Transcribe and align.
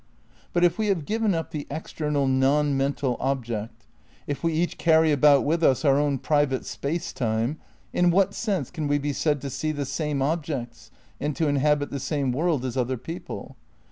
But 0.51 0.63
if 0.63 0.79
we 0.79 0.87
have 0.87 1.05
given 1.05 1.35
up 1.35 1.51
the 1.51 1.67
external 1.69 2.27
non 2.27 2.75
mental 2.75 3.17
object, 3.19 3.85
if 4.25 4.43
we 4.43 4.51
each 4.51 4.79
carry 4.79 5.11
about 5.11 5.43
with 5.45 5.63
us 5.63 5.85
our 5.85 5.99
own 5.99 6.17
private 6.17 6.65
Space 6.65 7.13
Time, 7.13 7.59
in 7.93 8.09
what 8.09 8.33
sense 8.33 8.71
can 8.71 8.87
we 8.87 8.97
be 8.97 9.13
said 9.13 9.39
to 9.41 9.49
see 9.51 9.71
the 9.71 9.85
same 9.85 10.19
objects 10.19 10.89
and 11.19 11.35
to 11.35 11.47
inhabit 11.47 11.91
the 11.91 11.99
same 11.99 12.31
world 12.31 12.65
as 12.65 12.75
other 12.75 12.97
people? 12.97 13.57